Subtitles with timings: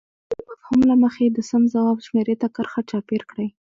[0.31, 3.49] د مفهوم له مخې د سم ځواب شمیرې ته کرښه چاپېر کړئ.